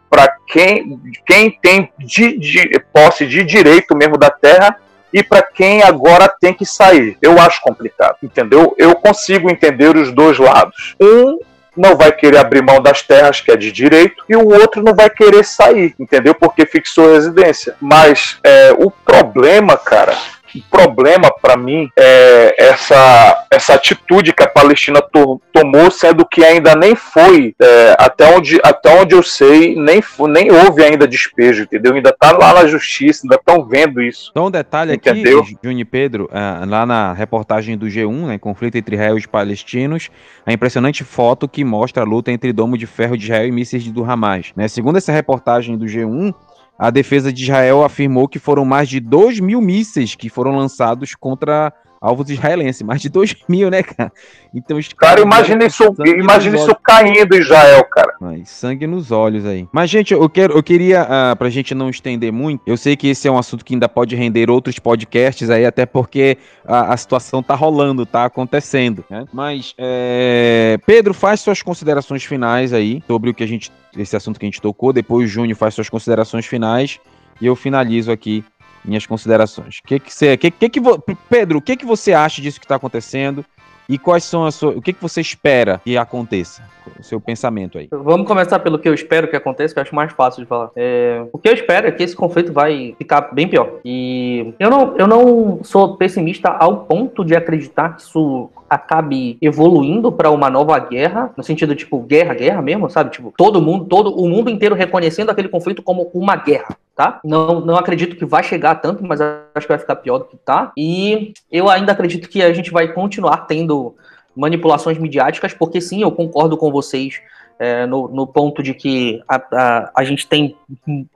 [0.48, 4.76] quem, quem tem de, de, posse de direito mesmo da terra
[5.12, 7.16] e para quem agora tem que sair.
[7.20, 8.74] Eu acho complicado, entendeu?
[8.78, 10.96] Eu consigo entender os dois lados.
[11.00, 11.38] Um
[11.76, 14.94] não vai querer abrir mão das terras que é de direito e o outro não
[14.94, 16.34] vai querer sair, entendeu?
[16.34, 17.76] Porque fixou residência.
[17.80, 20.16] Mas é, o problema, cara,
[20.62, 26.74] problema para mim é essa, essa atitude que a Palestina to, tomou, sendo que ainda
[26.74, 31.94] nem foi, é, até, onde, até onde eu sei, nem, nem houve ainda despejo, entendeu?
[31.94, 34.30] Ainda tá lá na justiça, ainda estão vendo isso.
[34.30, 35.40] Então, um detalhe entendeu?
[35.40, 40.10] aqui, Juni Pedro, uh, lá na reportagem do G1, né, conflito entre Israel e palestinos,
[40.46, 43.90] a impressionante foto que mostra a luta entre domo de ferro de Israel e mísseis
[43.90, 44.52] do Hamas.
[44.56, 44.68] Né?
[44.68, 46.34] Segundo essa reportagem do G1,
[46.78, 51.14] a defesa de Israel afirmou que foram mais de 2 mil mísseis que foram lançados
[51.14, 51.72] contra
[52.04, 52.82] alvos israelenses.
[52.82, 54.12] Mais de 2 mil, né, cara?
[54.54, 58.14] Então, cara, imagina isso, imagina isso caindo em Israel, cara.
[58.20, 59.66] Mas sangue nos olhos aí.
[59.72, 63.08] Mas, gente, eu, quero, eu queria, uh, pra gente não estender muito, eu sei que
[63.08, 66.96] esse é um assunto que ainda pode render outros podcasts aí, até porque a, a
[66.96, 69.24] situação tá rolando, tá acontecendo, né?
[69.32, 70.78] Mas, é...
[70.86, 74.48] Pedro, faz suas considerações finais aí sobre o que a gente, esse assunto que a
[74.48, 74.92] gente tocou.
[74.92, 77.00] Depois o Júnior faz suas considerações finais
[77.40, 78.44] e eu finalizo aqui
[78.84, 79.80] minhas considerações.
[79.84, 80.80] Que que você, que, que que
[81.28, 83.44] Pedro, o que que você acha disso que está acontecendo?
[83.88, 86.62] E quais são as suas, o que que você espera que aconteça?
[86.98, 87.88] O seu pensamento aí.
[87.90, 90.70] Vamos começar pelo que eu espero que aconteça, que eu acho mais fácil de falar.
[90.76, 93.80] É, o que eu espero é que esse conflito vai ficar bem pior.
[93.84, 100.10] E eu não, eu não sou pessimista ao ponto de acreditar que isso acabe evoluindo
[100.10, 103.10] para uma nova guerra, no sentido tipo guerra, guerra mesmo, sabe?
[103.10, 107.20] Tipo, todo mundo, todo o mundo inteiro reconhecendo aquele conflito como uma guerra, tá?
[107.24, 110.36] Não, não acredito que vai chegar tanto, mas acho que vai ficar pior do que
[110.36, 110.72] tá.
[110.76, 113.94] E eu ainda acredito que a gente vai continuar tendo
[114.34, 117.20] manipulações midiáticas, porque sim, eu concordo com vocês
[117.58, 120.56] é, no, no, ponto de que a, a, a, gente tem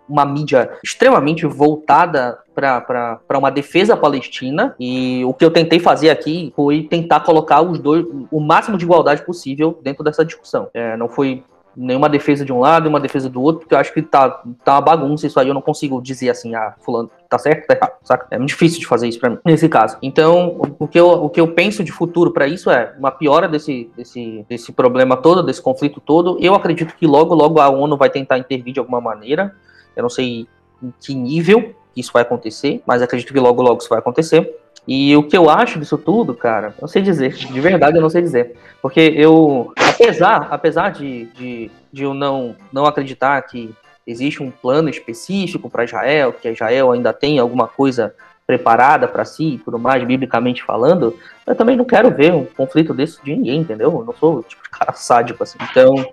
[0.09, 6.53] uma mídia extremamente voltada para uma defesa palestina e o que eu tentei fazer aqui
[6.55, 10.69] foi tentar colocar os dois o máximo de igualdade possível dentro dessa discussão.
[10.73, 11.43] É, não foi
[11.79, 14.43] nenhuma defesa de um lado e uma defesa do outro, porque eu acho que tá,
[14.65, 17.75] tá uma bagunça isso aí, eu não consigo dizer assim, ah, fulano tá certo, tá
[17.75, 18.27] errado, saca?
[18.31, 19.97] É muito difícil de fazer isso para mim, nesse caso.
[20.03, 23.47] Então, o que eu, o que eu penso de futuro para isso é uma piora
[23.47, 26.37] desse, desse, desse problema todo, desse conflito todo.
[26.41, 29.55] Eu acredito que logo, logo a ONU vai tentar intervir de alguma maneira,
[29.95, 30.49] eu não sei
[30.83, 34.57] em que nível isso vai acontecer, mas acredito que logo, logo isso vai acontecer.
[34.87, 37.35] E o que eu acho disso tudo, cara, não sei dizer.
[37.35, 38.57] De verdade, eu não sei dizer.
[38.81, 43.75] Porque eu, apesar, apesar de, de, de eu não, não acreditar que
[44.07, 48.15] existe um plano específico para Israel, que Israel ainda tem alguma coisa
[48.47, 51.15] preparada para si e tudo mais, biblicamente falando,
[51.47, 53.93] eu também não quero ver um conflito desse de ninguém, entendeu?
[53.93, 55.59] Eu não sou tipo cara sádico assim.
[55.71, 56.11] Então,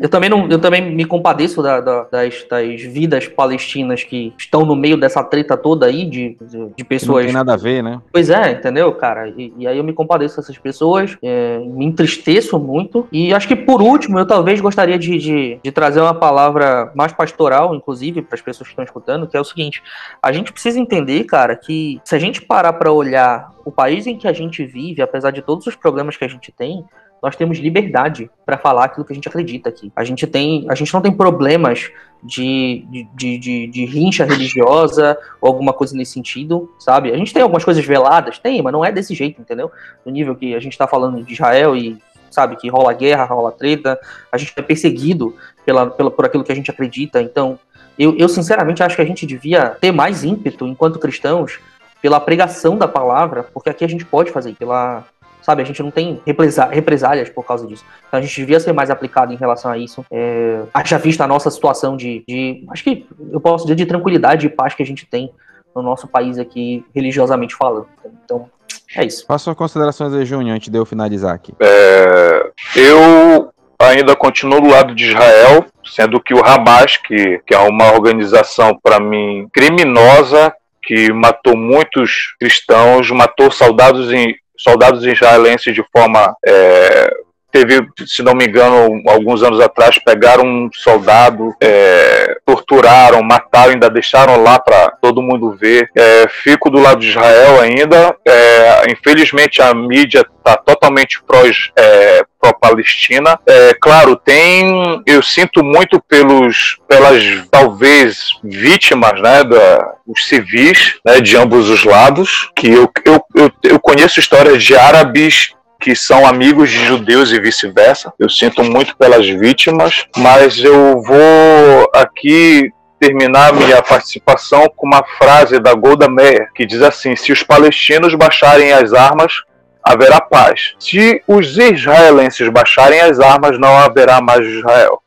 [0.00, 4.64] eu também, não, eu também me compadeço da, da, das, das, vidas palestinas que estão
[4.64, 7.24] no meio dessa treta toda aí de, de, de pessoas.
[7.24, 8.00] não tem nada a ver, né?
[8.12, 9.28] Pois é, entendeu, cara?
[9.28, 13.06] E, e aí eu me compadeço dessas pessoas, é, me entristeço muito.
[13.12, 17.12] E acho que por último, eu talvez gostaria de, de, de trazer uma palavra mais
[17.12, 19.82] pastoral, inclusive, para as pessoas que estão escutando, que é o seguinte:
[20.22, 24.16] a gente precisa entender, cara, que se a gente parar para olhar o país em
[24.16, 26.84] que a gente vive, apesar de todos os problemas que a gente tem,
[27.24, 29.90] nós temos liberdade para falar aquilo que a gente acredita aqui.
[29.96, 31.90] A gente tem, a gente não tem problemas
[32.22, 32.84] de,
[33.14, 37.10] de, de, de, rincha religiosa ou alguma coisa nesse sentido, sabe?
[37.10, 39.72] A gente tem algumas coisas veladas, tem, mas não é desse jeito, entendeu?
[40.04, 41.96] No nível que a gente está falando de Israel e
[42.30, 43.98] sabe, que rola guerra, rola treta,
[44.30, 45.34] a gente é perseguido
[45.64, 47.22] pela, pela, por aquilo que a gente acredita.
[47.22, 47.58] Então,
[47.98, 51.58] eu, eu sinceramente acho que a gente devia ter mais ímpeto enquanto cristãos
[52.02, 55.04] pela pregação da palavra, porque aqui a gente pode fazer, pela,
[55.44, 55.62] sabe?
[55.62, 57.84] A gente não tem represálias por causa disso.
[58.08, 60.04] Então a gente devia ser mais aplicado em relação a isso.
[60.10, 64.46] É, haja vista a nossa situação de, de, acho que eu posso dizer, de tranquilidade
[64.46, 65.30] e paz que a gente tem
[65.76, 67.88] no nosso país aqui, religiosamente falando.
[68.24, 68.48] Então,
[68.96, 69.26] é isso.
[69.26, 71.52] Faça suas considerações aí, Júnior, antes de eu finalizar aqui.
[71.60, 77.58] É, eu ainda continuo do lado de Israel, sendo que o Hamas, que, que é
[77.58, 85.84] uma organização, para mim, criminosa, que matou muitos cristãos, matou soldados em, soldados israelenses de
[85.92, 86.34] forma.
[86.44, 87.23] É,
[87.54, 93.88] teve, se não me engano, alguns anos atrás, pegaram um soldado, é, torturaram, mataram, ainda
[93.88, 95.88] deixaram lá para todo mundo ver.
[95.96, 98.16] É, fico do lado de Israel ainda.
[98.26, 101.42] É, infelizmente, a mídia está totalmente pró,
[101.76, 103.38] é, pró-Palestina.
[103.46, 105.00] É, claro, tem.
[105.06, 111.84] Eu sinto muito pelos, pelas talvez vítimas, né, da, os civis, né, de ambos os
[111.84, 112.50] lados.
[112.56, 117.38] Que eu, eu, eu, eu conheço histórias de árabes que são amigos de judeus e
[117.38, 118.10] vice-versa.
[118.18, 125.60] Eu sinto muito pelas vítimas, mas eu vou aqui terminar minha participação com uma frase
[125.60, 129.42] da Golda Meir, que diz assim: Se os palestinos baixarem as armas,
[129.82, 130.72] haverá paz.
[130.78, 135.02] Se os israelenses baixarem as armas, não haverá mais Israel.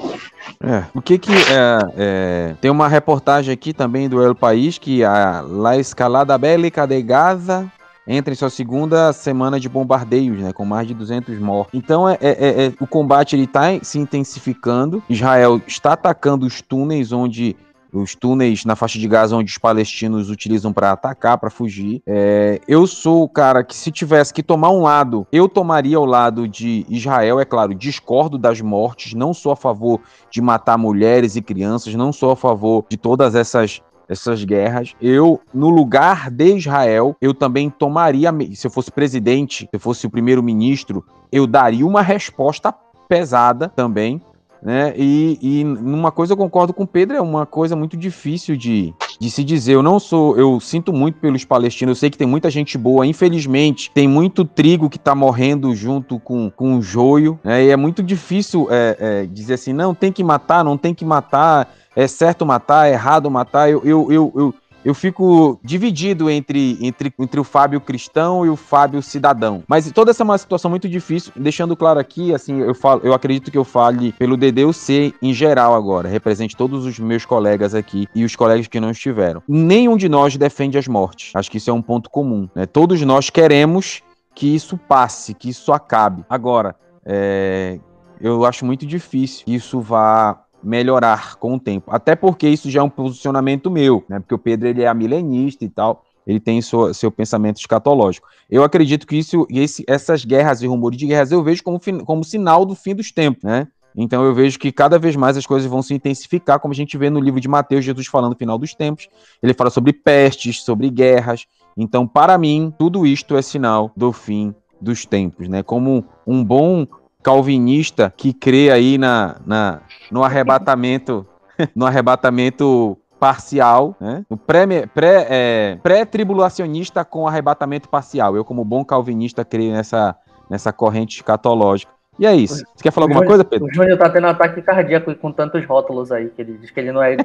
[0.63, 5.03] É, o que que é, é, tem uma reportagem aqui também do El País que
[5.03, 7.71] a La Escalada Bélica de Gaza
[8.07, 11.73] entra em sua segunda semana de bombardeios, né, com mais de 200 mortos.
[11.73, 15.03] Então é, é, é, é o combate ele está se intensificando.
[15.09, 17.55] Israel está atacando os túneis onde
[17.93, 22.01] os túneis na faixa de Gaza onde os palestinos utilizam para atacar, para fugir.
[22.05, 26.05] É, eu sou o cara que, se tivesse que tomar um lado, eu tomaria o
[26.05, 31.35] lado de Israel, é claro, discordo das mortes, não sou a favor de matar mulheres
[31.35, 34.93] e crianças, não sou a favor de todas essas essas guerras.
[35.01, 40.05] Eu, no lugar de Israel, eu também tomaria, se eu fosse presidente, se eu fosse
[40.07, 42.73] o primeiro-ministro, eu daria uma resposta
[43.07, 44.21] pesada também,
[44.61, 44.93] né?
[44.97, 48.93] E, e numa coisa eu concordo com o Pedro, é uma coisa muito difícil de,
[49.19, 49.73] de se dizer.
[49.73, 53.05] Eu não sou, eu sinto muito pelos palestinos, eu sei que tem muita gente boa,
[53.05, 57.65] infelizmente, tem muito trigo que tá morrendo junto com, com o joio, né?
[57.65, 61.05] E é muito difícil é, é, dizer assim, não, tem que matar, não tem que
[61.05, 63.71] matar é certo matar, é errado matar.
[63.71, 64.55] Eu, eu, eu, eu,
[64.87, 69.61] eu fico dividido entre, entre, entre o Fábio cristão e o Fábio cidadão.
[69.67, 71.33] Mas toda essa é uma situação muito difícil.
[71.35, 75.75] Deixando claro aqui, assim, eu, falo, eu acredito que eu fale pelo DDUC em geral
[75.75, 76.07] agora.
[76.07, 79.43] Represente todos os meus colegas aqui e os colegas que não estiveram.
[79.45, 81.35] Nenhum de nós defende as mortes.
[81.35, 82.47] Acho que isso é um ponto comum.
[82.55, 82.65] Né?
[82.65, 84.01] Todos nós queremos
[84.33, 86.23] que isso passe, que isso acabe.
[86.29, 86.73] Agora,
[87.05, 87.77] é,
[88.21, 91.89] eu acho muito difícil que isso vá melhorar com o tempo.
[91.89, 94.19] Até porque isso já é um posicionamento meu, né?
[94.19, 98.27] Porque o Pedro ele é milenista e tal, ele tem seu, seu pensamento escatológico.
[98.49, 102.23] Eu acredito que isso, esse, essas guerras e rumores de guerras eu vejo como, como
[102.23, 103.67] sinal do fim dos tempos, né?
[103.95, 106.97] Então eu vejo que cada vez mais as coisas vão se intensificar, como a gente
[106.97, 109.07] vê no livro de Mateus, Jesus falando no final dos tempos.
[109.41, 111.45] Ele fala sobre pestes, sobre guerras.
[111.77, 115.63] Então, para mim, tudo isto é sinal do fim dos tempos, né?
[115.63, 116.85] Como um bom
[117.27, 121.27] calvinista que crê aí na, na, no arrebatamento,
[121.75, 124.23] no arrebatamento parcial, né?
[124.29, 128.37] O pré, pré, é, pré-tribulacionista com arrebatamento parcial.
[128.37, 130.15] Eu, como bom calvinista, creio nessa,
[130.49, 131.91] nessa corrente escatológica.
[132.17, 132.63] E é isso.
[132.73, 133.67] Você quer falar alguma Júnior, coisa, Pedro?
[133.67, 136.79] O Júnior tá tendo um ataque cardíaco com tantos rótulos aí, que ele diz que
[136.79, 137.17] ele não é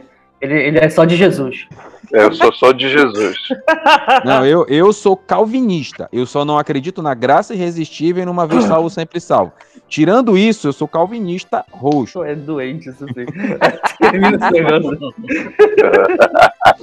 [0.43, 1.69] ele, ele é só de Jesus.
[2.13, 3.37] É, eu sou só de Jesus.
[4.25, 6.09] Não, eu, eu sou calvinista.
[6.13, 9.53] Eu só não acredito na graça irresistível e numa vez salvo, sempre salvo.
[9.89, 12.23] Tirando isso, eu sou calvinista roxo.
[12.23, 13.25] É doente isso sim.
[13.99, 14.51] Termina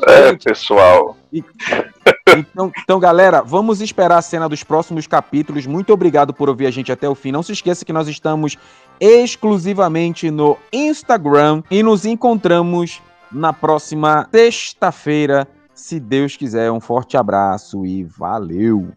[0.08, 1.16] É, pessoal.
[2.38, 5.68] Então, então, galera, vamos esperar a cena dos próximos capítulos.
[5.68, 7.32] Muito obrigado por ouvir a gente até o fim.
[7.32, 8.58] Não se esqueça que nós estamos
[9.00, 16.72] exclusivamente no Instagram e nos encontramos na próxima sexta-feira, se Deus quiser.
[16.72, 18.92] Um forte abraço e valeu!